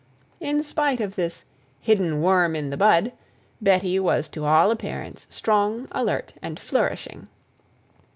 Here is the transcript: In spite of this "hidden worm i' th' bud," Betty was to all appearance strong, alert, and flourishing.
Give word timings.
In 0.39 0.63
spite 0.63 0.99
of 0.99 1.15
this 1.15 1.45
"hidden 1.79 2.23
worm 2.23 2.55
i' 2.55 2.61
th' 2.61 2.75
bud," 2.79 3.11
Betty 3.61 3.99
was 3.99 4.29
to 4.29 4.45
all 4.45 4.71
appearance 4.71 5.27
strong, 5.29 5.87
alert, 5.91 6.33
and 6.41 6.59
flourishing. 6.59 7.27